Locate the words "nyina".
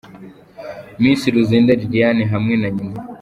2.75-2.97